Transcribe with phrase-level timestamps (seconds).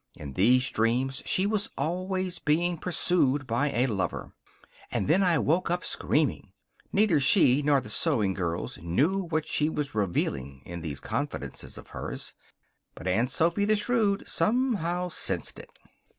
[0.15, 4.33] In these dreams she was always being pursued by a lover.
[4.89, 6.53] "And then I woke up, screaming."
[6.91, 11.89] Neither she nor the sewing girls knew what she was revealing in these confidences of
[11.89, 12.33] hers.
[12.95, 15.69] But Aunt Sophy, the shrewd, somehow sensed it.